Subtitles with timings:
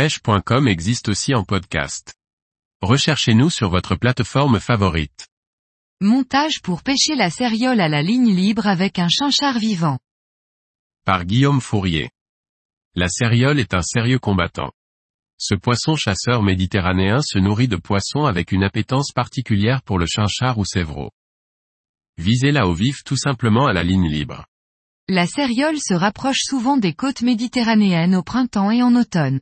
[0.00, 2.14] pêche.com existe aussi en podcast.
[2.80, 5.28] Recherchez-nous sur votre plateforme favorite.
[6.00, 9.98] Montage pour pêcher la céréole à la ligne libre avec un chinchard vivant.
[11.04, 12.08] Par Guillaume Fourier.
[12.94, 14.72] La céréole est un sérieux combattant.
[15.36, 20.56] Ce poisson chasseur méditerranéen se nourrit de poissons avec une appétence particulière pour le chinchard
[20.56, 21.10] ou sévreau.
[22.16, 24.46] Visez-la au vif tout simplement à la ligne libre.
[25.08, 29.40] La céréole se rapproche souvent des côtes méditerranéennes au printemps et en automne.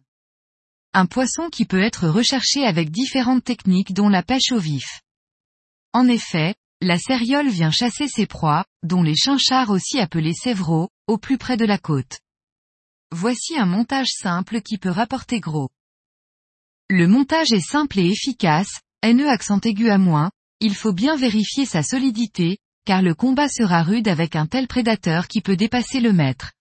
[1.01, 5.01] Un poisson qui peut être recherché avec différentes techniques dont la pêche au vif.
[5.93, 11.17] En effet, la céréole vient chasser ses proies, dont les chinchards aussi appelés sévreaux, au
[11.17, 12.19] plus près de la côte.
[13.13, 15.69] Voici un montage simple qui peut rapporter gros.
[16.91, 21.65] Le montage est simple et efficace, NE accent aigu à moins, il faut bien vérifier
[21.65, 26.13] sa solidité, car le combat sera rude avec un tel prédateur qui peut dépasser le
[26.13, 26.55] mètre.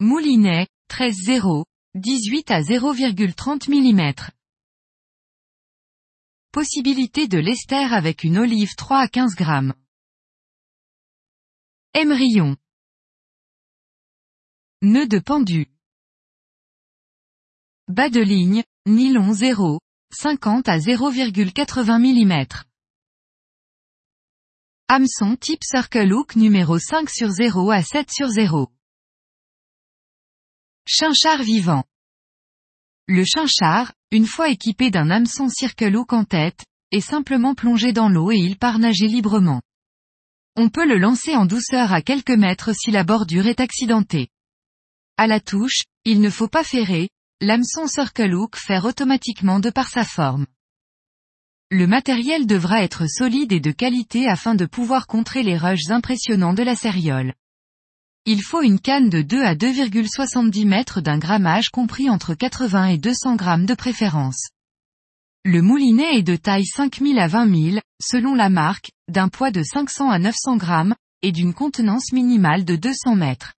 [0.00, 4.14] Moulinet, 13-0, 18 à 0,30 mm.
[6.50, 9.44] Possibilité de lester avec une olive 3 à 15 g.
[11.94, 12.56] Émerillon.
[14.82, 15.68] Nœud de pendu.
[17.86, 19.78] Bas de ligne, nylon 0,
[20.12, 22.46] 50 à 0,80 mm.
[24.88, 28.68] Hameçon type Circle Hook numéro 5 sur 0 à 7 sur 0.
[30.86, 31.84] Chinchard vivant.
[33.08, 38.10] Le chinchard, une fois équipé d'un hameçon Circle Hook en tête, est simplement plongé dans
[38.10, 39.62] l'eau et il part nager librement.
[40.56, 44.28] On peut le lancer en douceur à quelques mètres si la bordure est accidentée.
[45.16, 47.08] À la touche, il ne faut pas ferrer,
[47.40, 50.46] l'hameçon Circle Hook fait automatiquement de par sa forme.
[51.70, 56.52] Le matériel devra être solide et de qualité afin de pouvoir contrer les rushs impressionnants
[56.52, 57.32] de la céréole.
[58.26, 62.96] Il faut une canne de 2 à 2,70 mètres d'un grammage compris entre 80 et
[62.96, 64.48] 200 grammes de préférence.
[65.44, 69.62] Le moulinet est de taille 5000 à 20 000, selon la marque, d'un poids de
[69.62, 73.52] 500 à 900 grammes, et d'une contenance minimale de 200 mètres.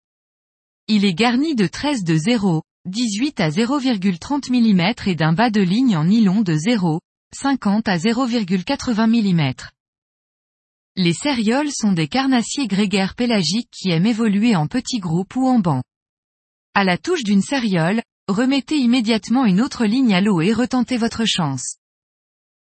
[0.89, 5.61] Il est garni de 13 de 0, 18 à 0,30 mm et d'un bas de
[5.61, 7.01] ligne en nylon de 0,
[7.35, 9.74] 50 à 0,80 mm.
[10.97, 15.59] Les cérioles sont des carnassiers grégaires pélagiques qui aiment évoluer en petits groupes ou en
[15.59, 15.83] bancs.
[16.73, 21.25] À la touche d'une cériole, remettez immédiatement une autre ligne à l'eau et retentez votre
[21.25, 21.79] chance.